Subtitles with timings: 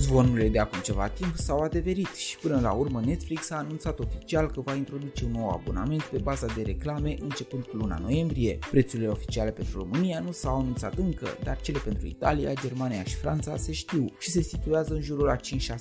[0.00, 4.50] Zvonurile de acum ceva timp s-au adeverit și până la urmă Netflix a anunțat oficial
[4.50, 8.58] că va introduce un nou abonament pe baza de reclame începând cu luna noiembrie.
[8.70, 13.56] Prețurile oficiale pentru România nu s-au anunțat încă, dar cele pentru Italia, Germania și Franța
[13.56, 15.38] se știu și se situează în jurul la 5-6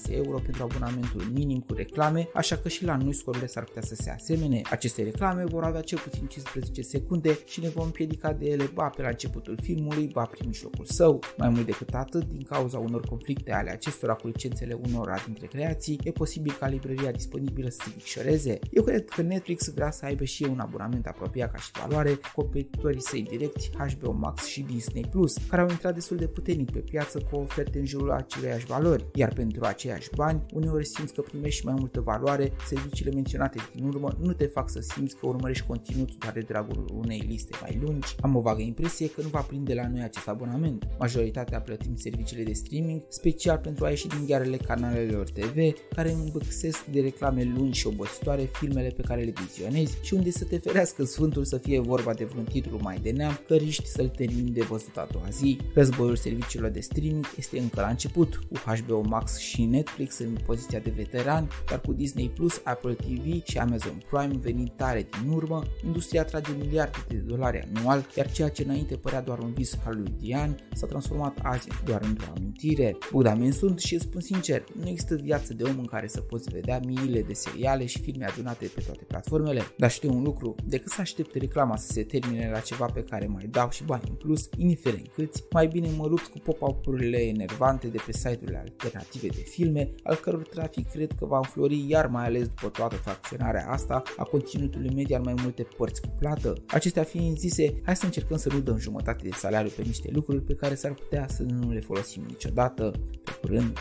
[0.09, 3.95] euro pentru abonamentul minim cu reclame, așa că și la noi scorurile s-ar putea să
[3.95, 4.61] se asemene.
[4.69, 8.89] Aceste reclame vor avea cel puțin 15 secunde și ne vom împiedica de ele ba
[8.89, 11.19] pe la începutul filmului, ba prin mijlocul său.
[11.37, 13.69] Mai mult decât atât, din cauza unor conflicte ale
[14.09, 18.59] acestora cu licențele unora dintre creații, e posibil ca librăria disponibilă să se micșoreze.
[18.71, 22.27] Eu cred că Netflix vrea să aibă și un abonament apropiat ca și valoare cu
[22.35, 26.79] competitorii săi direcți HBO Max și Disney Plus, care au intrat destul de puternic pe
[26.79, 31.65] piață cu oferte în jurul aceleiași valori, iar pentru aceiași bani, uneori simți că primești
[31.65, 36.15] mai multă valoare, serviciile menționate din urmă nu te fac să simți că urmărești conținut
[36.17, 38.15] doar de dragul unei liste mai lungi.
[38.21, 40.87] Am o vagă impresie că nu va prinde la noi acest abonament.
[40.99, 46.85] Majoritatea plătim serviciile de streaming, special pentru a ieși din ghearele canalelor TV, care îmbăxesc
[46.85, 51.03] de reclame lungi și obositoare filmele pe care le vizionezi și unde să te ferească
[51.03, 54.61] sfântul să fie vorba de vreun titlu mai de neam, că riști să-l termini de
[54.61, 55.57] văzut a doua zi.
[55.73, 60.79] Războiul serviciilor de streaming este încă la început, cu HBO Max și Netflix în poziția
[60.79, 65.63] de veteran, dar cu Disney Plus, Apple TV și Amazon Prime venind tare din urmă,
[65.85, 69.95] industria trage miliarde de dolari anual, iar ceea ce înainte părea doar un vis al
[69.95, 72.97] lui Dian s-a transformat azi doar într-o amintire.
[73.11, 76.49] Bogdamen sunt și îți spun sincer, nu există viață de om în care să poți
[76.49, 80.91] vedea miile de seriale și filme adunate pe toate platformele, dar știu un lucru, decât
[80.91, 84.15] să aștept reclama să se termine la ceva pe care mai dau și bani în
[84.15, 89.41] plus, indiferent câți, mai bine mă lupt cu pop-up-urile enervante de pe site-urile alternative de
[89.41, 94.03] filme, al căror trafic cred că va înflori iar mai ales după toată fracționarea asta
[94.17, 96.53] a conținutului media în mai multe părți cu plată.
[96.67, 100.41] Acestea fiind zise, hai să încercăm să nu dăm jumătate de salariu pe niște lucruri
[100.41, 102.91] pe care s-ar putea să nu le folosim niciodată.
[103.23, 103.78] Pe curând!